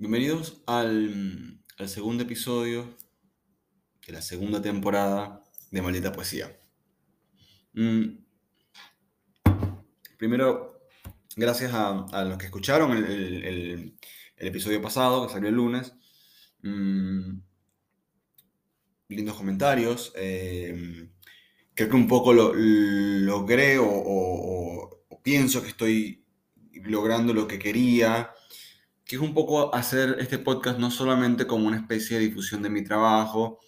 [0.00, 2.96] Bienvenidos al, segundo episodio
[4.06, 6.58] de la segunda temporada de Maldita Poesía.
[7.74, 8.16] Mm,
[10.16, 10.80] Primero,
[11.36, 13.94] gracias a, los que escucharon el,
[14.38, 15.92] episodio pasado, que salió el lunes.
[16.62, 17.40] Mm,
[19.08, 20.14] lindos comentarios.
[20.16, 21.10] eh,
[21.74, 26.24] creo que un poco lo, logré o pienso que estoy
[26.84, 28.32] logrando lo que quería,
[29.10, 32.70] que es un poco hacer este podcast no solamente como una especie de difusión de
[32.70, 33.58] mi trabajo,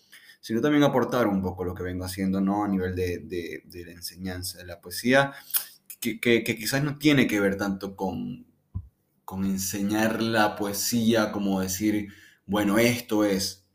[0.41, 2.65] sino también aportar un poco lo que vengo haciendo, ¿no?
[2.65, 5.33] A nivel de, de- de la enseñanza de la poesía,
[6.01, 8.47] que, que- que quizás no tiene que ver tanto con,
[9.25, 12.13] con enseñar la poesía, como decir,
[12.47, 13.67] bueno, esto es.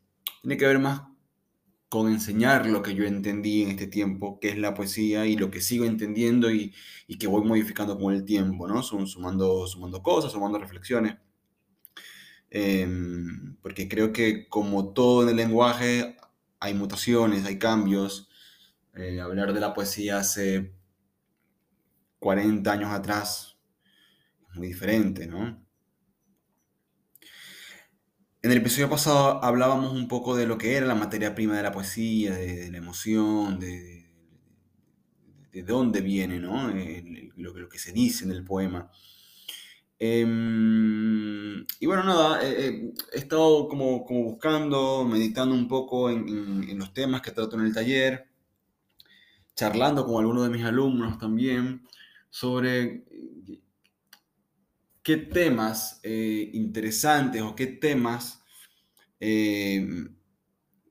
[0.42, 1.02] Tiene que ver más
[1.90, 5.50] con enseñar lo que yo entendí en este tiempo, que es la poesía, y lo
[5.50, 6.74] que sigo entendiendo y,
[7.06, 8.82] y que voy modificando con el tiempo, ¿no?
[8.82, 11.16] Sum- Sumando, sumando cosas, sumando reflexiones.
[12.50, 16.16] Em, porque creo que como todo en el lenguaje,
[16.60, 18.28] hay mutaciones, hay cambios.
[18.94, 20.72] Eh, hablar de la poesía hace
[22.18, 23.56] 40 años atrás
[24.50, 25.64] es muy diferente, ¿no?
[28.40, 31.62] En el episodio pasado hablábamos un poco de lo que era la materia prima de
[31.62, 34.06] la poesía, de, la emoción, de,
[35.52, 36.72] de dónde viene, ¿no?
[37.36, 38.90] Lo que se dice en el poema.
[40.00, 46.94] Em, y bueno, nada, eh, eh, he estado como, buscando, meditando un poco en, los
[46.94, 48.28] temas que trato en el taller,
[49.56, 51.84] charlando con algunos de mis alumnos también
[52.30, 53.04] sobre
[55.02, 58.42] qué temas eh, interesantes o qué temas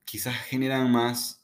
[0.04, 1.37] quizás generan más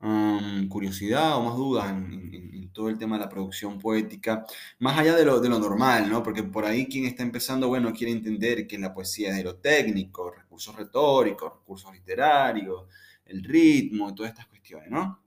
[0.00, 4.44] um, curiosidad o más dudas en, todo el tema de la producción poética,
[4.78, 6.22] más allá de lo, de normal, ¿no?
[6.22, 9.56] Porque por ahí quien está empezando, bueno, quiere entender que la poesía es de lo
[9.56, 12.84] técnico, recursos retóricos, recursos literarios,
[13.26, 15.20] el ritmo, todas estas cuestiones, ¿no?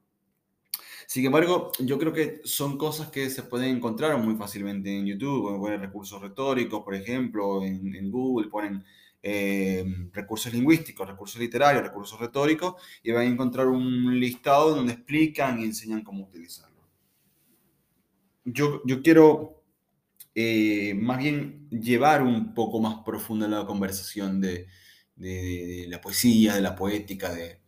[1.08, 5.60] Sin embargo, yo creo que son cosas que se pueden encontrar muy fácilmente en YouTube.
[5.60, 8.86] Poner recursos retóricos, por ejemplo, en, en Google ponen
[9.24, 15.60] eh, recursos lingüísticos, recursos literarios, recursos retóricos, y van a encontrar un listado donde explican
[15.60, 16.82] y enseñan cómo utilizarlo.
[18.44, 19.64] Yo, yo quiero
[20.36, 24.68] eh, más bien llevar un poco más profunda la conversación de,
[25.16, 27.62] de- la poesía, de la poética, de,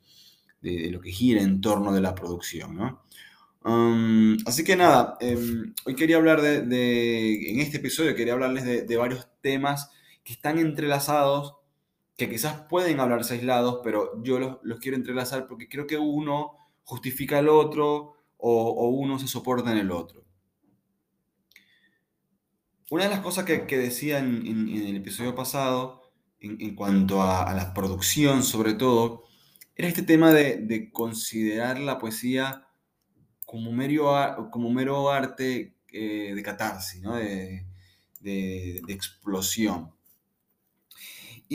[0.62, 3.04] de- lo que gira en torno de la producción, ¿no?
[3.66, 8.98] Um, así que nada, em, hoy quería hablar de, en este episodio quería hablarles de
[8.98, 9.92] varios temas
[10.24, 11.56] que están entrelazados,
[12.18, 16.58] que quizás pueden hablarse aislados, pero yo los, los quiero entrelazar porque creo que uno
[16.84, 20.24] justifica al otro o, uno se soporta en el otro.
[22.90, 26.02] Una de las cosas que, que decía en, el episodio pasado,
[26.40, 29.24] en, cuanto a, la producción sobre todo,
[29.76, 32.68] era este tema de, de considerar la poesía
[33.46, 37.16] como mero, como mero arte eh, de catarsis, ¿no?
[37.16, 37.68] de-
[38.22, 39.94] de explosión.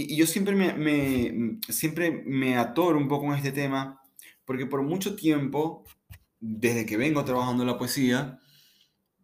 [0.00, 4.00] Y, yo siempre me, me- siempre me atoro un poco en este tema,
[4.44, 5.84] porque por mucho tiempo,
[6.40, 8.38] desde que vengo trabajando la poesía,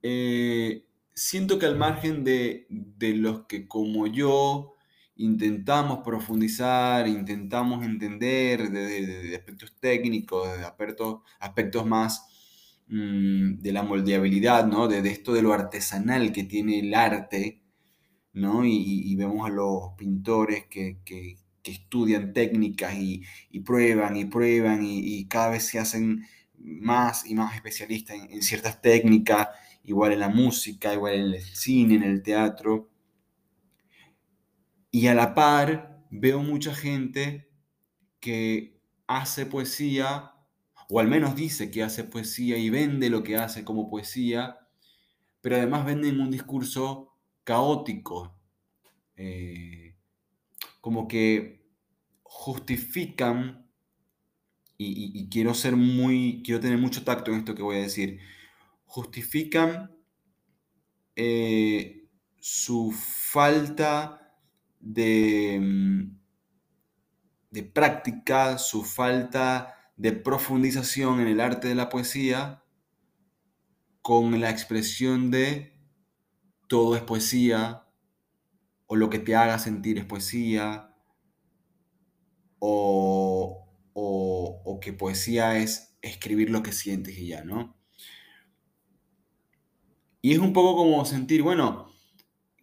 [0.03, 4.75] eh, siento que al margen de, de los que como yo
[5.17, 12.27] intentamos profundizar, intentamos entender de, de- de aspectos técnicos, de aspectos, aspectos más
[12.89, 14.89] mm, de la moldeabilidad, ¿no?
[14.89, 17.63] De esto de lo artesanal que tiene el arte,
[18.35, 18.65] ¿no?
[18.65, 24.99] Y, vemos a los pintores que, que- estudian técnicas y, y prueban y prueban y,
[25.19, 26.27] y cada vez se hacen
[26.59, 29.49] más y más especialistas en, en ciertas técnicas,
[29.85, 32.91] igual en la música, igual en el cine, en el teatro.
[34.91, 37.49] Y a la par veo mucha gente
[38.21, 40.33] que hace poesía,
[40.91, 44.59] o al menos dice que hace poesía y vende lo que hace como poesía,
[45.43, 47.14] pero además venden un discurso
[47.45, 48.35] caótico,
[49.17, 49.97] eh,
[50.81, 51.65] como que
[52.23, 53.71] justifican,
[54.77, 58.19] y, quiero ser muy, quiero tener mucho tacto en esto que voy a decir,
[58.85, 59.97] justifican
[61.17, 62.09] eh,
[62.39, 64.37] su falta
[64.81, 66.19] de, mm,
[67.51, 72.65] de práctica, su falta de profundización en el arte de la poesía
[74.03, 75.74] con la expresión de
[76.75, 77.85] todo es poesía,
[78.87, 80.95] o lo que te haga sentir es poesía,
[82.59, 87.77] o, o- o que poesía es escribir lo que sientes y ya, ¿no?
[90.23, 91.89] Y es un poco como sentir, bueno,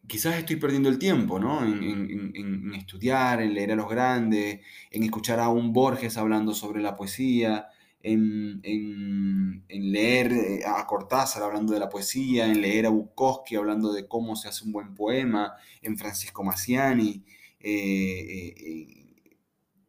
[0.08, 1.63] quizás estoy perdiendo el tiempo, ¿no?
[1.66, 4.62] En, estudiar, en leer a los grandes,
[4.92, 7.68] en escuchar a un Borges hablando sobre la poesía,
[8.03, 14.07] en, leer eh, a Cortázar hablando de la poesía, en leer a Bukowski hablando de
[14.07, 17.24] cómo se hace un buen poema, en Francisco Massiani,
[17.59, 18.88] eh, eh,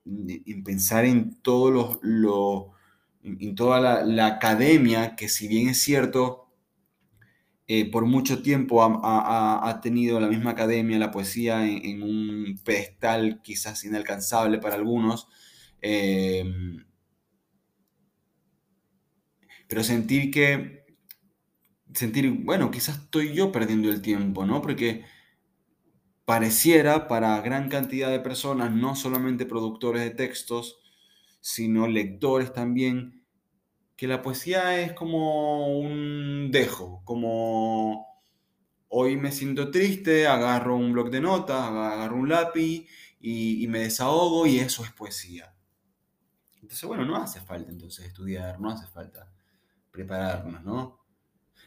[0.05, 2.67] en pensar en todos los,
[3.23, 6.43] en, toda la academia, que si bien es cierto,
[7.75, 13.85] eh, por mucho tiempo ha, tenido la misma academia la poesía en, un pedestal quizás
[13.85, 15.29] inalcanzable para algunos.
[15.81, 16.85] Em,
[19.73, 20.85] pero sentir que,
[21.95, 24.61] sentir, bueno, quizás estoy yo perdiendo el tiempo, ¿no?
[24.61, 25.07] Porque
[26.27, 30.79] pareciera para gran cantidad de personas, no solamente productores de textos,
[31.41, 33.25] sino lectores también,
[33.97, 38.09] que la poesía es como un dejo, como
[38.89, 42.87] hoy me siento triste, agarro un bloc de notas, agarro un lápiz
[43.19, 45.55] y, me desahogo y eso es poesía.
[46.61, 49.33] Entonces, bueno, no hace falta entonces estudiar, no hace falta
[49.93, 51.03] prepararnos, ¿no?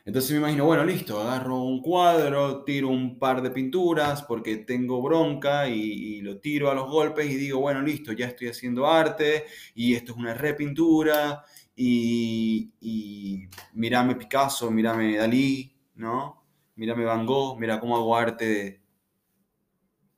[0.04, 5.02] Entonces me imagino, bueno, listo, agarro un cuadro, tiro un par de pinturas porque tengo
[5.02, 9.46] bronca y, lo tiro a los golpes y digo, bueno, listo, ya estoy haciendo arte
[9.74, 11.44] y esto es una repintura
[11.76, 16.44] y, y mírame Picasso, mírame Dalí, ¿no?
[16.76, 18.82] Mírame Van Gogh, mira cómo hago arte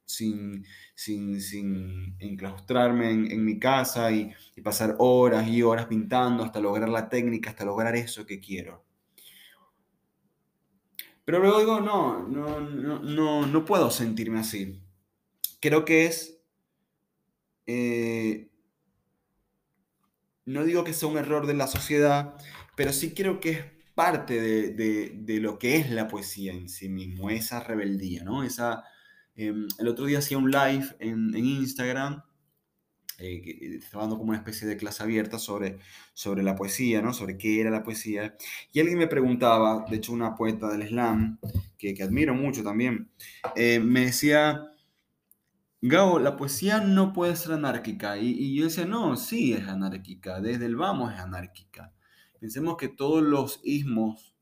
[0.04, 0.66] sin,
[0.98, 4.34] sin, sin enclaustrarme en, mi casa y,
[4.64, 8.84] pasar horas y horas pintando hasta lograr la técnica, hasta lograr eso que quiero.
[11.24, 14.82] Pero luego digo, no, no, no, no, no puedo sentirme así.
[15.60, 16.42] Creo que es
[17.68, 18.50] eh,
[20.46, 22.36] no digo que sea un error de la sociedad,
[22.76, 23.60] pero sí creo que es
[23.94, 28.44] parte de, lo que es la poesía en sí mismo, esa rebeldía, ¿no?
[28.44, 28.84] Esa,
[29.38, 32.24] em, el otro día hacía un live en, Instagram,
[33.20, 35.80] eh, que estaba dando como una especie de clase abierta sobre,
[36.14, 37.14] sobre la poesía, ¿no?
[37.14, 38.36] Sobre qué era la poesía.
[38.74, 41.40] Y alguien me preguntaba, de hecho una poeta del slam,
[41.78, 43.10] que, admiro mucho también,
[43.56, 44.72] eh, me decía
[45.82, 48.18] Gabo, la poesía no puede ser anárquica.
[48.18, 50.42] Y, yo decía, no, sí es anárquica.
[50.42, 51.94] Desde el vamos es anárquica.
[52.40, 54.36] Pensemos que todos los ismos,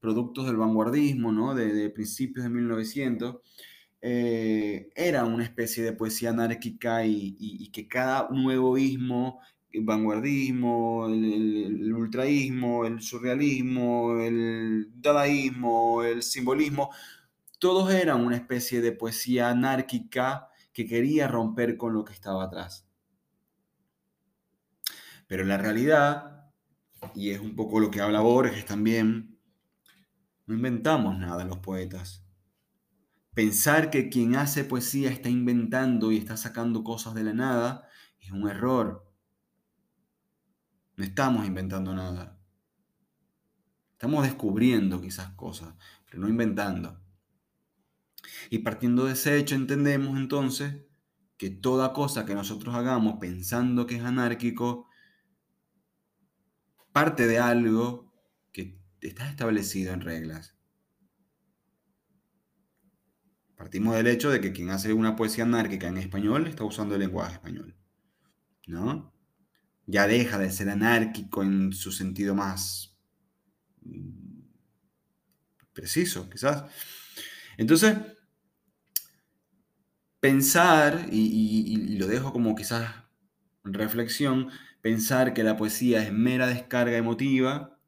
[0.00, 1.54] productos del vanguardismo, ¿no?
[1.54, 3.36] de, principios de 1900,
[4.02, 9.40] eh, era una especie de poesía anárquica y, que cada nuevo ismo,
[9.72, 16.90] el vanguardismo, el, ultraísmo, el surrealismo, el dadaísmo, el simbolismo,
[17.58, 22.86] todos eran una especie de poesía anárquica que quería romper con lo que estaba atrás.
[25.26, 26.52] Pero la realidad,
[27.14, 29.38] y es un poco lo que habla Borges también,
[30.46, 32.25] no inventamos nada los poetas.
[33.36, 37.86] Pensar que quien hace poesía está inventando y está sacando cosas de la nada
[38.18, 39.12] es un error.
[40.96, 42.40] No estamos inventando nada.
[43.92, 45.74] Estamos descubriendo quizás cosas,
[46.06, 46.98] pero no inventando.
[48.48, 50.86] Y partiendo de ese hecho entendemos entonces
[51.36, 54.88] que toda cosa que nosotros hagamos pensando que es anárquico
[56.90, 58.14] parte de algo
[58.52, 60.55] que está establecido en reglas.
[63.56, 67.00] Partimos del hecho de que quien hace una poesía anárquica en español está usando el
[67.00, 67.74] lenguaje español.
[68.66, 69.12] ¿No?
[69.86, 72.96] Ya deja de ser anárquico en su sentido más
[73.82, 74.40] mm,
[75.72, 76.64] preciso, quizás.
[77.56, 77.96] Entonces,
[80.20, 82.90] pensar, y, lo dejo como quizás
[83.64, 84.50] reflexión,
[84.82, 87.78] pensar que la poesía es mera descarga emotiva,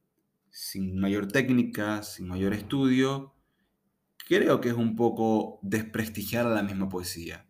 [0.50, 3.34] sin mayor técnica, sin mayor estudio,
[4.28, 7.48] creo que es un poco desprestigiar a la misma poesía.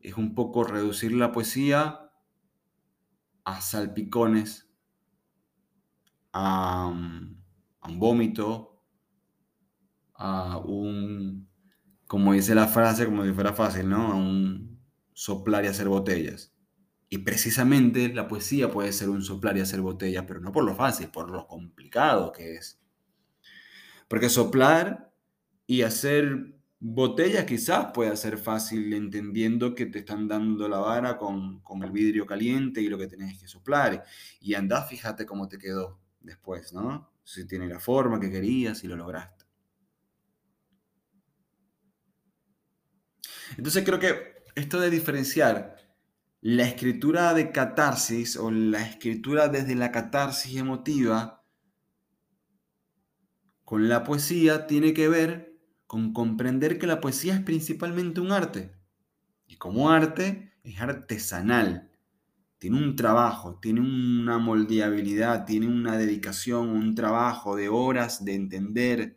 [0.00, 2.10] Es un poco reducir la poesía
[3.44, 4.70] a salpicones,
[6.32, 6.86] a,
[7.80, 8.82] a un vómito,
[10.14, 11.48] a un
[12.08, 14.12] como dice la frase, como si fuera fácil, ¿no?
[14.12, 14.80] A un
[15.12, 16.54] soplar y hacer botellas.
[17.10, 20.74] Y precisamente la poesía puede ser un soplar y hacer botellas, pero no por lo
[20.74, 22.80] fácil, por lo complicado que es.
[24.08, 25.07] Porque soplar
[25.68, 31.60] y hacer botellas quizás puede ser fácil entendiendo que te están dando la vara con,
[31.60, 34.02] con el vidrio caliente y lo que tenés que soplar.
[34.40, 37.12] Y andá, fíjate cómo te quedó después, ¿no?
[37.22, 39.44] Si tiene la forma que querías y lo lograste.
[43.58, 45.76] Entonces creo que esto de diferenciar
[46.40, 51.44] la escritura de catarsis o la escritura desde la catarsis emotiva
[53.68, 55.47] con la poesía tiene que ver
[55.88, 58.70] con comprender que la poesía es principalmente un arte.
[59.46, 61.90] Y como arte es artesanal.
[62.58, 69.16] Tiene un trabajo, tiene una moldeabilidad, tiene una dedicación, un trabajo de horas de entender.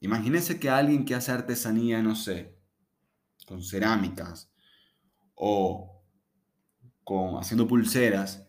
[0.00, 2.56] Imagínese que alguien que hace artesanía, no sé,
[3.46, 4.50] con cerámicas
[5.34, 6.02] o
[7.02, 8.43] con haciendo pulseras,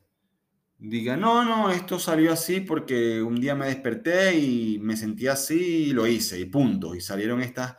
[0.77, 5.87] diga, no, no, esto salió así porque un día me desperté y me sentí así
[5.89, 6.95] y lo hice y punto.
[6.95, 7.75] Y salieron estas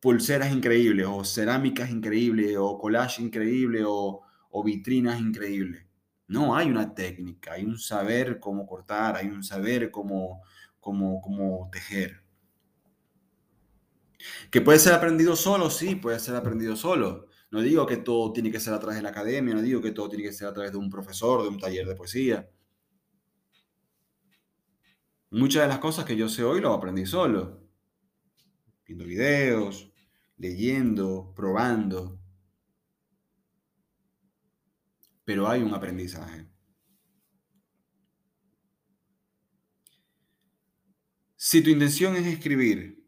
[0.00, 5.86] pulseras increíbles o cerámicas increíbles o collage increíble o, o vitrinas increíbles.
[6.26, 10.42] No, hay una técnica, hay un saber cómo cortar, hay un saber cómo,
[10.80, 12.22] cómo, cómo tejer.
[14.50, 15.70] ¿Que puede ser aprendido solo?
[15.70, 17.26] Sí, puede ser aprendido solo.
[17.54, 19.92] No digo que todo tiene que ser a través de la academia, no digo que
[19.92, 22.50] todo tiene que ser a través de un profesor, de un taller de poesía.
[25.30, 27.62] Muchas de las cosas que yo sé hoy lo aprendí solo.
[28.84, 29.88] Viendo videos,
[30.36, 32.18] leyendo, probando.
[35.24, 36.48] Pero hay un aprendizaje.
[41.36, 43.03] Si tu intención es escribir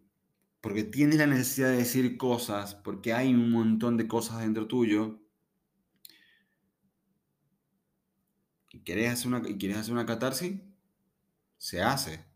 [0.66, 5.22] porque tienes la necesidad de decir cosas, porque hay un montón de cosas dentro tuyo,
[8.72, 10.60] y quieres hacer una, y quieres hacer una catarsis,
[11.56, 12.26] se hace.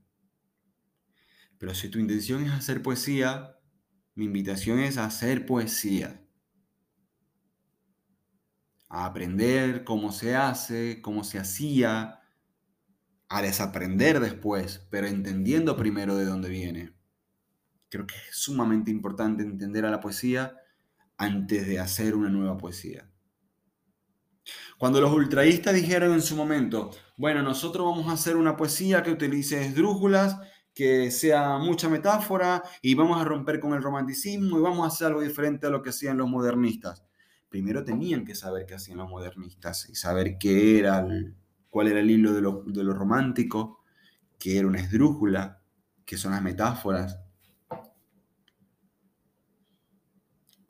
[1.59, 3.59] Pero si tu intención es hacer poesía,
[4.15, 6.25] mi invitación es a hacer poesía.
[8.89, 12.21] A aprender cómo se hace, cómo se hacía,
[13.29, 17.00] a desaprender después, pero entendiendo primero de dónde viene.
[17.91, 20.57] Creo que es sumamente importante entender a la poesía
[21.19, 23.11] antes de hacer una nueva poesía.
[24.79, 29.11] Cuando los ultraístas dijeron en su momento, bueno, nosotros vamos a hacer una poesía que
[29.11, 30.39] utilice esdrújulas,
[30.73, 35.09] que sea mucha metáfora y vamos a romper con el romanticismo y vamos a hacer
[35.09, 37.05] algo diferente a lo que hacían los modernistas.
[37.49, 41.07] Primero tenían que saber qué hacían los modernistas y saber qué era,
[41.69, 43.83] cuál era el hilo de lo, de lo romántico,
[44.39, 45.61] qué era una esdrújula,
[46.07, 47.19] qué son las metáforas,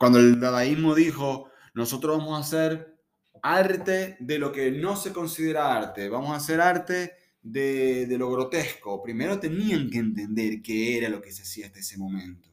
[0.01, 2.97] Cuando el dadaísmo dijo, nosotros vamos a hacer
[3.43, 7.11] arte de lo que no se considera arte, vamos a hacer arte
[7.43, 11.99] de, lo grotesco, primero tenían que entender qué era lo que se hacía hasta ese
[11.99, 12.49] momento.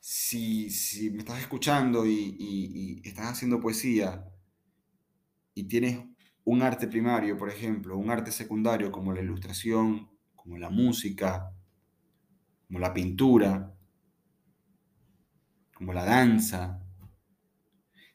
[0.00, 4.24] Si, me estás escuchando y, y estás haciendo poesía
[5.52, 6.02] y tienes
[6.44, 11.52] un arte primario, por ejemplo, un arte secundario como la ilustración, como la música,
[12.68, 13.74] como la pintura,
[15.74, 16.84] como la danza,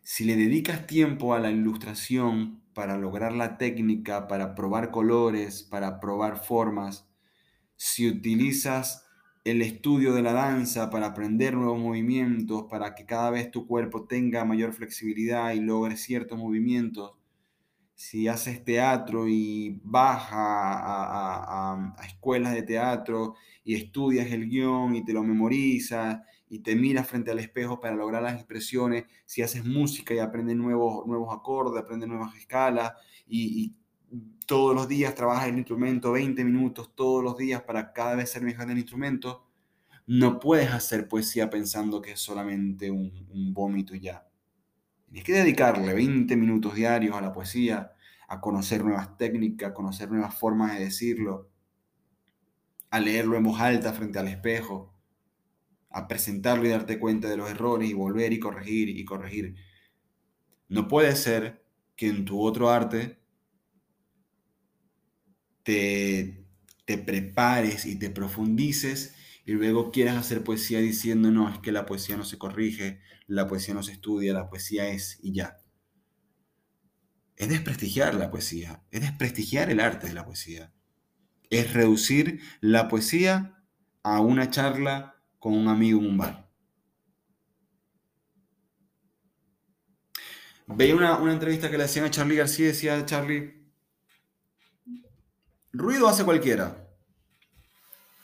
[0.03, 6.00] si le dedicas tiempo a la ilustración para lograr la técnica, para probar colores, para
[6.00, 7.10] probar formas,
[7.75, 9.07] si utilizas
[9.43, 14.05] el estudio de la danza para aprender nuevos movimientos, para que cada vez tu cuerpo
[14.05, 17.13] tenga mayor flexibilidad y logres ciertos movimientos,
[18.03, 25.13] si haces teatro y vas a, escuelas de teatro y estudias el guion y te
[25.13, 26.19] lo memorizas
[26.50, 30.57] y te miras frente al espejo para lograr las expresiones, si haces música y aprendes
[30.57, 32.91] nuevos, acordes, aprendes nuevas escalas
[33.25, 33.74] y,
[34.45, 38.43] todos los días trabajas el instrumento 20 minutos todos los días para cada vez ser
[38.43, 39.48] mejor en el instrumento,
[40.05, 44.27] no puedes hacer poesía pensando que es solamente un, un vómito ya.
[45.05, 47.92] Tienes que dedicarle 20 minutos diarios a la poesía,
[48.33, 51.49] a conocer nuevas técnicas, a conocer nuevas formas de decirlo,
[52.91, 54.93] a leerlo en voz alta frente al espejo,
[55.89, 59.55] a presentarlo y darte cuenta de los errores y volver y corregir y corregir.
[60.67, 61.63] No puede ser
[61.95, 63.19] que en tu otro arte
[65.63, 66.45] te,
[66.85, 71.85] te prepares y te profundices y luego quieras hacer poesía diciendo, no, es que la
[71.85, 75.57] poesía no se corrige, la poesía no se estudia, la poesía es y ya.
[77.35, 80.71] Es desprestigiar la poesía, es desprestigiar el arte de la poesía.
[81.49, 83.63] Es reducir la poesía
[84.03, 86.49] a una charla con un amigo en un bar.
[90.67, 93.63] Veía una, una entrevista que le hacían a Charlie García y decía Charlie,
[95.73, 96.87] ruido hace cualquiera,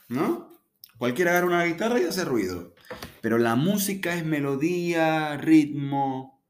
[0.08, 0.50] ¿no?
[0.96, 2.74] Cualquiera agarra una guitarra y hace ruido.
[3.20, 6.42] Pero la música es melodía, ritmo,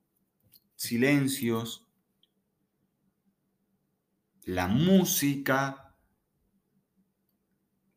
[0.76, 1.89] silencios.
[4.50, 5.94] La música,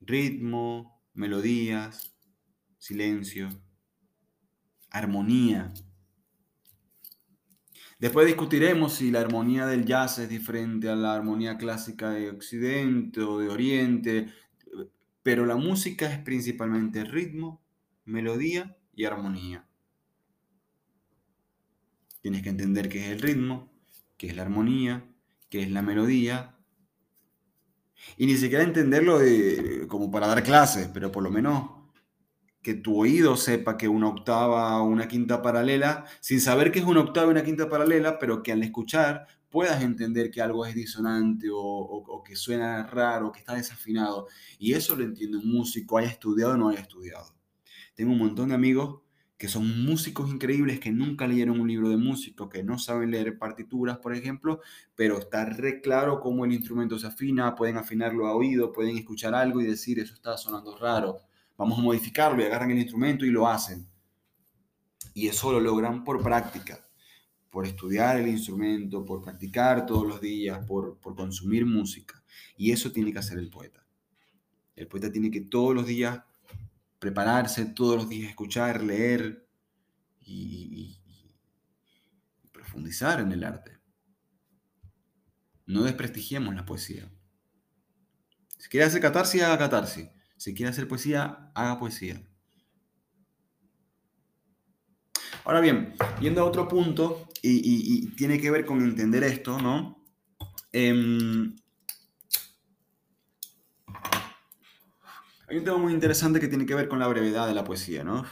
[0.01, 2.15] ritmo, melodías,
[2.77, 3.49] silencio,
[4.91, 5.73] armonía.
[7.97, 13.21] Después discutiremos si la armonía del jazz es diferente a la armonía clásica de Occidente
[13.21, 14.31] o de Oriente,
[15.23, 17.63] pero la música es principalmente ritmo,
[18.05, 19.65] melodía y armonía.
[22.21, 23.73] Tienes que entender qué es el ritmo,
[24.17, 25.09] qué es la armonía,
[25.53, 26.57] qué es la melodía.
[28.17, 29.19] Y ni siquiera entenderlo
[29.87, 31.69] como para dar clases, pero por lo menos
[32.63, 36.85] que tu oído sepa que una octava o una quinta paralela, sin saber que es
[36.85, 40.73] una octava y una quinta paralela, pero que al escuchar puedas entender que algo es
[40.73, 44.27] disonante o, o, que suena raro, que está desafinado.
[44.57, 47.27] Y eso lo entiende un músico, haya estudiado o no haya estudiado.
[47.93, 49.02] Tengo un montón de amigos
[49.37, 53.37] que son músicos increíbles que nunca leyeron un libro de músico, que no saben leer
[53.37, 54.61] partituras, por ejemplo,
[54.95, 59.35] pero está re claro cómo el instrumento se afina, pueden afinarlo a oído, pueden escuchar
[59.35, 61.17] algo y decir, eso está sonando raro,
[61.57, 63.87] vamos a modificarlo y agarran el instrumento y lo hacen.
[65.13, 66.87] Y eso lo logran por práctica,
[67.49, 72.23] por estudiar el instrumento, por practicar todos los días, por, por consumir música.
[72.57, 73.85] Y eso tiene que hacer el poeta.
[74.75, 76.21] El poeta tiene que todos los días
[77.03, 79.45] prepararse todos los días, escuchar, leer
[80.21, 80.97] y,
[82.53, 83.77] profundizar en el arte.
[85.65, 87.11] No desprestigiemos la poesía.
[88.57, 90.07] Si quiere hacer catarsis, haga catarsis.
[90.37, 92.23] Si quiere hacer poesía, haga poesía.
[95.43, 100.05] Ahora bien, yendo a otro punto, y, tiene que ver con entender esto, ¿no?
[100.71, 101.53] Em,
[105.47, 108.03] Hay un tema muy interesante que tiene que ver con la brevedad de la poesía,
[108.03, 108.25] ¿no?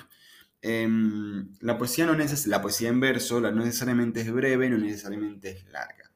[0.61, 5.65] Em, la poesía no la poesía en verso no necesariamente es breve, no necesariamente es
[5.65, 6.11] larga.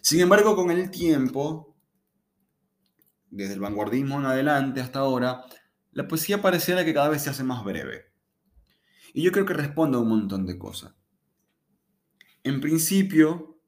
[0.00, 1.76] Sin embargo, con el tiempo,
[3.30, 5.44] desde el vanguardismo en adelante hasta ahora,
[5.92, 8.06] la poesía pareciera que cada vez se hace más breve.
[9.14, 10.94] Y yo creo que responde a un montón de cosas.
[12.44, 13.60] En principio,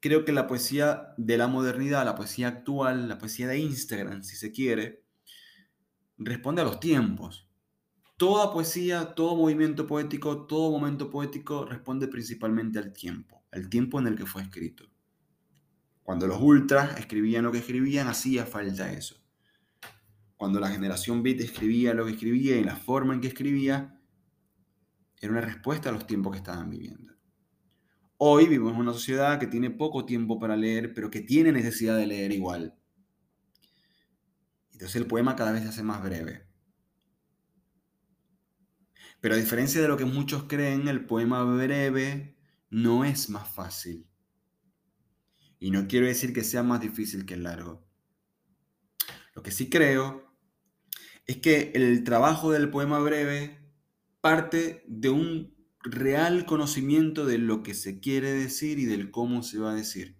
[0.00, 4.36] creo que la poesía de la modernidad, la poesía actual, la poesía de Instagram, si
[4.36, 5.01] se quiere,
[6.24, 7.48] responde a los tiempos.
[8.16, 14.06] Toda poesía, todo movimiento poético, todo momento poético responde principalmente al tiempo, al tiempo en
[14.06, 14.84] el que fue escrito.
[16.02, 19.16] Cuando los ultras escribían lo que escribían, hacía falta eso.
[20.36, 24.00] Cuando la generación beat escribía lo que escribía y la forma en que escribía,
[25.20, 27.12] era una respuesta a los tiempos que estaban viviendo.
[28.18, 31.96] Hoy vivimos en una sociedad que tiene poco tiempo para leer, pero que tiene necesidad
[31.96, 32.76] de leer igual.
[34.82, 36.44] Entonces el poema cada vez se hace más breve.
[39.20, 42.36] Pero a diferencia de lo que muchos creen, el poema breve
[42.68, 44.08] no es más fácil.
[45.60, 47.86] Y no quiero decir que sea más difícil que el largo.
[49.36, 50.34] Lo que sí creo
[51.28, 53.72] es que el trabajo del poema breve
[54.20, 59.60] parte de un real conocimiento de lo que se quiere decir y del cómo se
[59.60, 60.18] va a decir.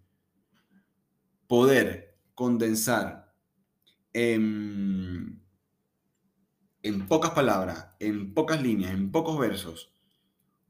[1.48, 3.21] Poder condensar
[4.12, 5.40] en,
[7.08, 9.92] pocas palabras, en pocas líneas, en pocos versos,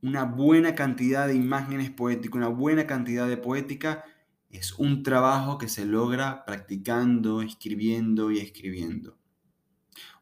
[0.00, 4.04] una buena cantidad de imágenes poéticas, una buena cantidad de poética,
[4.50, 9.16] es un trabajo que se logra practicando, escribiendo y escribiendo.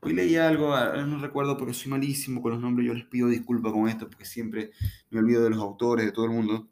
[0.01, 3.73] Hoy leí algo, no recuerdo porque soy malísimo con los nombres, yo les pido disculpas
[3.73, 4.71] con esto porque siempre
[5.11, 6.69] me olvido de los autores, de todo el mundo.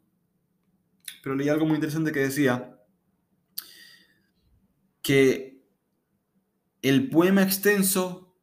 [1.21, 2.79] Pero leí algo muy interesante que decía
[5.01, 5.58] que
[6.81, 8.37] el poema extenso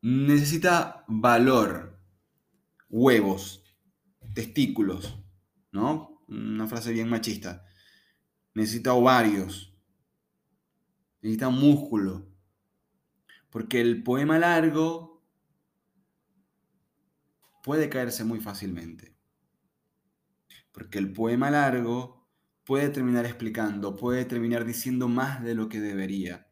[0.00, 2.00] necesita valor,
[2.88, 3.76] huevos,
[4.34, 5.22] testículos,
[5.70, 6.24] ¿no?
[6.28, 7.66] Una frase bien machista.
[8.54, 9.74] Necesita ovarios,
[11.20, 12.26] necesita músculo,
[13.50, 15.22] porque el poema largo
[17.62, 19.14] puede caerse muy fácilmente.
[20.72, 22.26] Porque el poema largo
[22.64, 26.51] puede terminar explicando, puede terminar diciendo más de lo que debería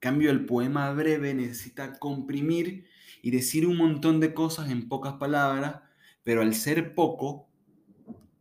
[0.00, 2.86] cambio, el poema breve necesita comprimir
[3.22, 5.82] y decir un montón de cosas en pocas palabras,
[6.24, 7.48] pero al ser poco,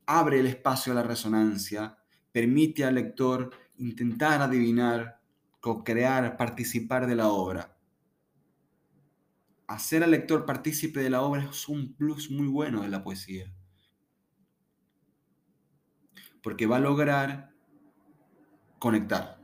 [0.05, 1.97] abre el espacio a la resonancia,
[2.31, 5.21] permite al lector intentar adivinar,
[5.59, 7.77] co-crear, participar de la obra.
[9.67, 13.53] Hacer al lector partícipe de la obra es un plus muy bueno de la poesía.
[16.41, 17.51] Porque va a lograr
[18.79, 19.38] conectar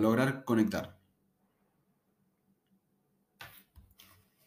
[0.00, 0.98] lograr conectar.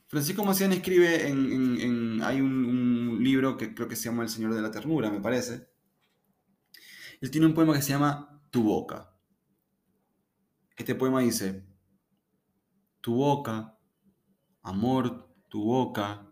[0.08, 4.62] Francisco Macián escribe en, hay un, libro que creo que se llama El Señor de
[4.62, 5.68] la Ternura, me parece.
[7.20, 9.14] Él tiene un poema que se llama Tu boca.
[10.78, 11.66] Este poema dice,
[13.02, 13.78] tu boca,
[14.62, 16.28] amor, tu boca,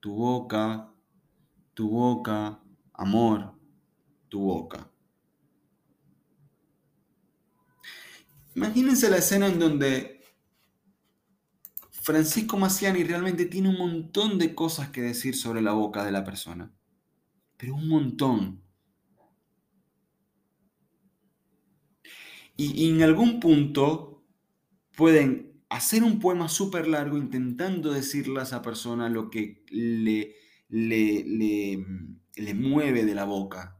[0.00, 0.92] tu boca,
[1.74, 2.62] tu boca,
[2.94, 3.54] amor,
[4.28, 4.90] tu boca.
[8.54, 10.20] Imagínense la escena en donde
[11.90, 16.24] Francisco Maciani realmente tiene un montón de cosas que decir sobre la boca de la
[16.24, 16.72] persona.
[17.56, 18.62] Pero un montón.
[22.56, 24.22] Y, en algún punto
[24.96, 30.34] pueden hacer un poema súper largo intentando decirle a esa persona lo que le,
[30.68, 31.86] le, le,
[32.34, 33.79] le mueve de la boca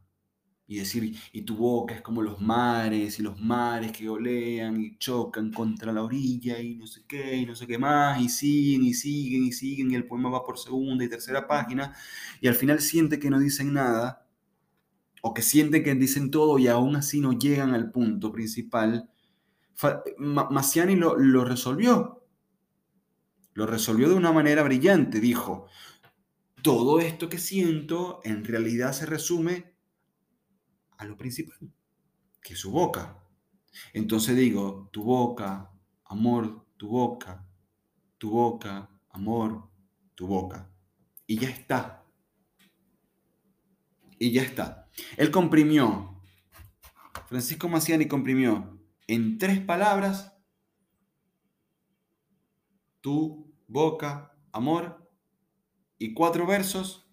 [0.70, 4.96] y decir, y tu boca es como los mares, y los mares que olean y
[4.98, 8.84] chocan contra la orilla, y no sé qué, y no sé qué más, y siguen,
[8.84, 11.92] y siguen, y siguen, y el poema va por segunda y tercera página,
[12.40, 14.28] y al final siente que no dicen nada,
[15.22, 19.10] o que sienten que dicen todo y aún así no llegan al punto principal,
[20.18, 22.22] Maciani lo, lo resolvió.
[23.54, 25.18] Lo resolvió de una manera brillante.
[25.18, 25.66] Dijo,
[26.62, 29.69] todo esto que siento en realidad se resume
[31.00, 31.58] a lo principal,
[32.42, 33.24] que es su boca.
[33.94, 35.72] Entonces digo, tu boca,
[36.04, 37.48] amor, tu boca,
[38.18, 39.70] tu boca, amor,
[40.14, 40.70] tu boca.
[41.26, 42.04] Y ya está.
[44.18, 44.90] Y ya está.
[45.16, 46.20] Él comprimió,
[47.28, 50.36] Francisco Maciani comprimió en tres palabras
[53.00, 55.10] tu boca, amor,
[55.96, 57.09] y cuatro versos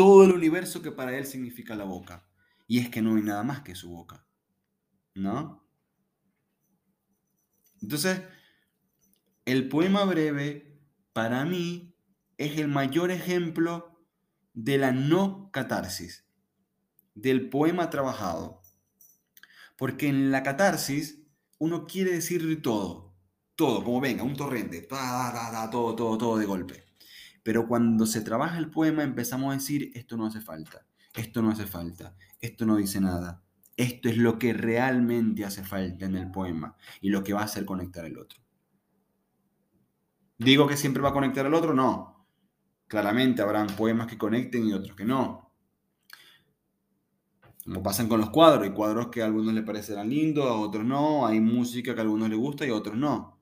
[0.00, 2.26] todo el universo que para él significa la boca.
[2.66, 4.26] Y es que no hay nada más que su boca.
[5.14, 5.62] ¿No?
[7.82, 8.22] Entonces,
[9.44, 10.80] el poema breve,
[11.12, 11.94] para mí,
[12.38, 14.02] es el mayor ejemplo
[14.54, 16.24] de la no catarsis,
[17.14, 18.62] del poema trabajado.
[19.76, 21.26] Porque en la catarsis
[21.58, 23.14] uno quiere decir todo,
[23.54, 26.89] todo, como venga, un torrente, todo, todo, todo de golpe.
[27.42, 31.50] Pero cuando se trabaja el poema empezamos a decir, esto no hace falta, esto no
[31.50, 33.42] hace falta, esto no dice nada.
[33.76, 37.44] Esto es lo que realmente hace falta en el poema y lo que va a
[37.44, 38.38] hacer conectar al otro.
[40.36, 41.72] ¿Digo que siempre va a conectar al otro?
[41.72, 42.26] No.
[42.86, 45.50] Claramente habrán poemas que conecten y otros que no.
[47.64, 50.84] Como pasan con los cuadros, hay cuadros que a algunos les parecerán lindos, a otros
[50.84, 53.39] no, hay música que a algunos les gusta y a otros no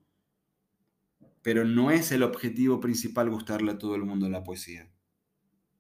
[1.42, 4.90] pero no es el objetivo principal gustarle a todo el mundo la poesía.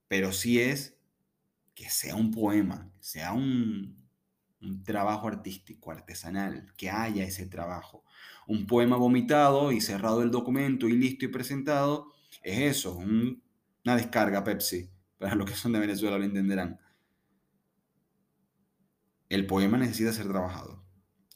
[0.08, 0.98] Pero sí es
[1.74, 3.96] que sea un poema, sea un,
[4.84, 8.04] trabajo artístico, artesanal, que haya ese trabajo.
[8.46, 14.42] Un poema vomitado y cerrado el documento y listo y presentado, es eso, una descarga
[14.42, 14.90] Pepsi.
[15.18, 16.80] Para los que son de Venezuela lo entenderán.
[19.28, 20.82] El poema necesita ser trabajado.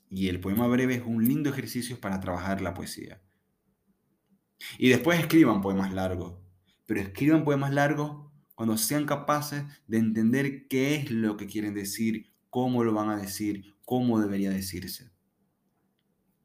[0.09, 3.21] Y el poema breve es un lindo ejercicio para trabajar la poesía.
[4.79, 6.35] Y después escriban poemas largos,
[6.87, 12.33] pero escriban poemas largos cuando sean capaces de entender qué es lo que quieren decir,
[12.51, 15.11] cómo lo van a decir, cómo debería decirse.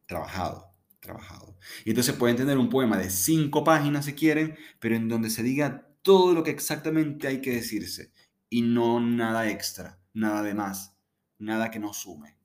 [0.05, 1.57] Trabajado, trabajado.
[1.83, 5.43] Y entonces pueden tener un poema de cinco páginas si quieren, pero en donde se
[5.43, 8.13] diga todo lo que exactamente hay que decirse
[8.49, 10.97] y no nada extra, nada de más,
[11.37, 12.36] nada que no sume.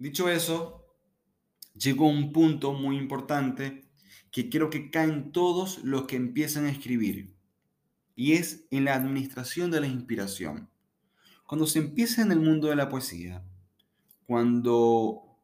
[0.00, 0.86] Dicho eso,
[1.74, 3.84] llegó un punto muy importante
[4.32, 7.36] que quiero que caen todos los que empiezan a escribir,
[8.16, 10.70] y es en la administración de la inspiración.
[11.46, 13.44] Cuando se empieza en el mundo de la poesía,
[14.24, 15.36] cuando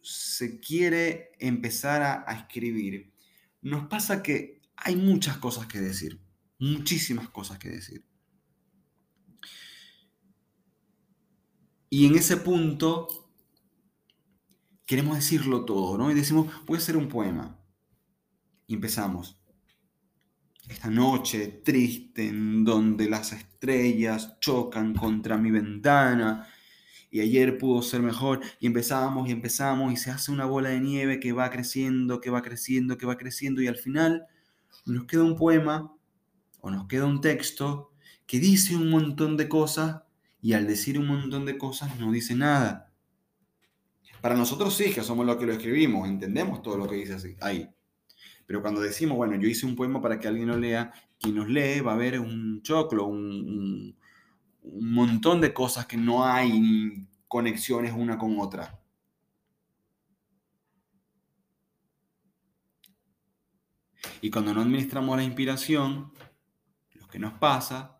[0.00, 3.12] se quiere empezar a, a escribir,
[3.62, 6.20] nos pasa que hay muchas cosas que decir,
[6.60, 8.04] muchísimas cosas que decir.
[11.90, 13.23] Y en ese punto
[14.86, 16.10] queremos decirlo todo, ¿no?
[16.10, 17.58] Y decimos, voy a hacer un poema.
[18.66, 19.38] Y empezamos.
[20.68, 26.48] Esta noche triste en donde las estrellas chocan contra mi ventana
[27.10, 30.80] y ayer pudo ser mejor y empezamos y empezamos y se hace una bola de
[30.80, 34.26] nieve que va creciendo, que va creciendo, que va creciendo y al final
[34.86, 35.92] nos queda un poema
[36.60, 37.92] o nos queda un texto
[38.26, 40.02] que dice un montón de cosas
[40.40, 42.93] y al decir un montón de cosas no dice nada.
[44.24, 47.68] Para nosotros sí, que somos los que lo escribimos, entendemos todo lo que dice ahí.
[48.46, 51.46] Pero cuando decimos, bueno, yo hice un poema para que alguien lo lea, quien nos
[51.46, 53.94] lee va a ver un choclo, un,
[54.62, 58.80] un montón de cosas que no hay conexiones una con otra.
[64.22, 66.14] Y cuando no administramos la inspiración,
[66.94, 67.98] lo que nos pasa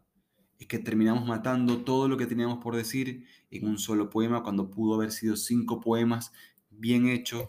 [0.58, 4.70] es que terminamos matando todo lo que teníamos por decir en un solo poema cuando
[4.70, 6.32] pudo haber sido cinco poemas
[6.70, 7.48] bien hechos,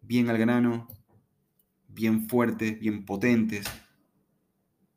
[0.00, 0.88] bien al grano,
[1.88, 3.66] bien fuertes, bien potentes.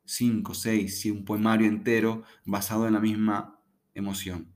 [0.04, 3.58] 5, 6, si un poemario entero basado en la misma
[3.94, 4.52] emoción.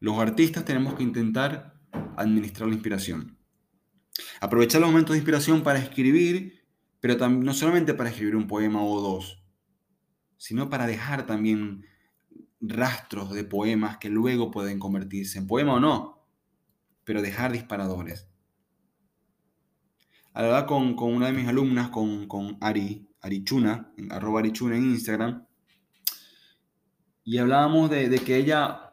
[0.00, 1.80] Los artistas tenemos que intentar
[2.16, 3.38] administrar la inspiración.
[4.40, 6.64] Aprovechar los momentos de inspiración para escribir,
[6.98, 9.39] pero no solamente para escribir un poema o dos,
[10.40, 11.84] sino para dejar también
[12.62, 16.26] rastros de poemas que luego pueden convertirse en poema o no,
[17.04, 18.26] pero dejar disparadores.
[20.32, 25.46] Hablaba con, con una de mis alumnas, con, con Ari, Arichuna, arroba Arichuna en Instagram,
[27.22, 28.92] y hablábamos de, de que ella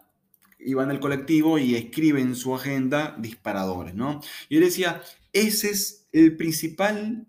[0.60, 4.20] iba en el colectivo y escribe en su agenda disparadores, ¿no?
[4.50, 7.26] Y yo decía, ese es el principal,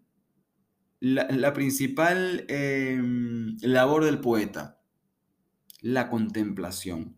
[1.00, 4.80] la, principal em, labor del poeta,
[5.80, 7.16] la contemplación.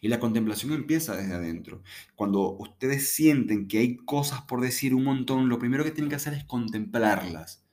[0.00, 1.82] Y la contemplación empieza desde adentro.
[2.14, 6.16] Cuando ustedes sienten que hay cosas por decir un montón, lo primero que tienen que
[6.16, 7.64] hacer es contemplarlas.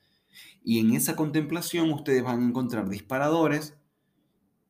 [0.64, 3.78] Y en esa contemplación ustedes van a encontrar disparadores,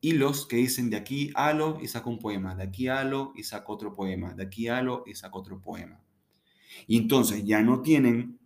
[0.02, 3.74] hilos que dicen de aquí halo y saco un poema, de aquí halo y saco
[3.74, 6.02] otro poema, de aquí halo y saco otro poema.
[6.86, 8.37] Y entonces ya no tienen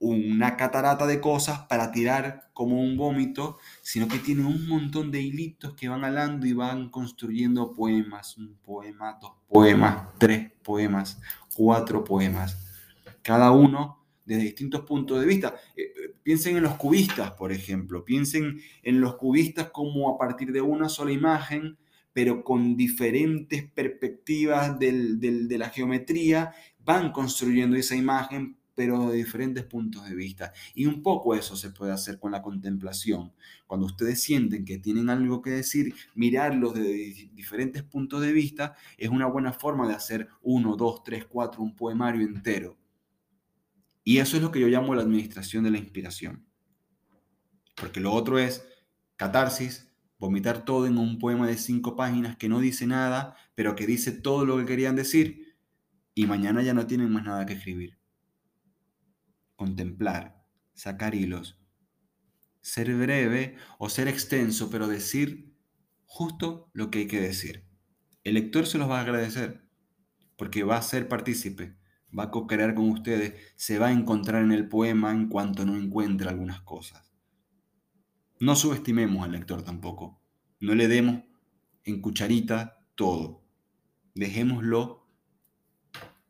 [0.00, 5.20] una catarata de cosas para tirar como un vómito, sino que tienen un montón de
[5.20, 11.20] hilitos que van hablando y van construyendo poemas, un poema, dos poemas, tres poemas,
[11.54, 12.58] cuatro poemas,
[13.22, 15.54] cada uno desde distintos puntos de vista.
[15.76, 20.50] Eh, eh, piensen en los cubistas, por ejemplo, piensen en los cubistas como a partir
[20.50, 21.76] de una sola imagen,
[22.14, 30.08] pero con diferentes perspectivas de la geometría, van construyendo esa imagen pero de diferentes puntos
[30.08, 30.54] de vista.
[30.74, 33.30] Y un poco eso se puede hacer con la contemplación.
[33.66, 39.10] Cuando ustedes sienten que tienen algo que decir, mirarlos desde diferentes puntos de vista es
[39.10, 42.78] una buena forma de hacer uno, dos, tres, cuatro, un poemario entero.
[44.02, 46.46] Y eso es lo que yo llamo la administración de la inspiración.
[47.74, 48.66] Porque lo otro es
[49.16, 53.86] catarsis, vomitar todo en un poema de cinco páginas que no dice nada, pero que
[53.86, 55.54] dice todo lo que querían decir,
[56.14, 57.99] y mañana ya no tienen más nada que escribir
[59.60, 60.42] contemplar,
[60.72, 61.60] sacar hilos,
[62.62, 65.54] ser breve o ser extenso, pero decir
[66.06, 67.68] justo lo que hay que decir.
[68.24, 69.68] El lector se los va a agradecer
[70.38, 71.76] porque va a ser partícipe,
[72.18, 75.76] va a co-crear con ustedes, se va a encontrar en el poema en cuanto no
[75.76, 77.12] encuentre algunas cosas.
[78.38, 80.22] No subestimemos al lector tampoco,
[80.58, 81.22] no le demos
[81.84, 83.44] en cucharita todo,
[84.14, 85.06] dejémoslo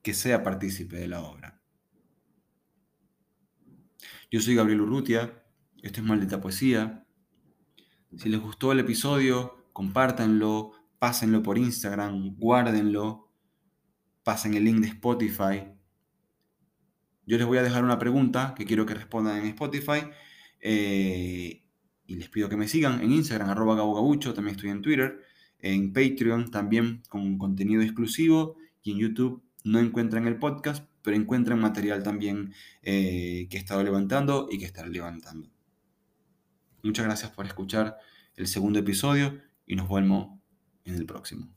[0.02, 1.59] que sea partícipe de la obra.
[4.32, 5.42] Yo soy Gabriel Urrutia,
[5.82, 7.04] esto es Maldita Poesía.
[8.16, 13.28] Si les gustó el episodio, compártanlo, pásenlo por Instagram, guárdenlo,
[14.22, 15.64] pasen el link de Spotify.
[17.26, 20.02] Yo les voy a dejar una pregunta que quiero que respondan en Spotify.
[20.60, 21.64] Eh,
[22.06, 25.24] y les pido que me sigan en Instagram, arroba gabugabucho, también estoy en Twitter,
[25.58, 31.60] en Patreon también con contenido exclusivo y en YouTube no encuentran el podcast, pero encuentran
[31.60, 35.50] material también eh, que he estado levantando y que estaré levantando.
[36.82, 37.98] Muchas gracias por escuchar
[38.36, 40.38] el segundo episodio y nos vemos
[40.84, 41.52] en el próximo.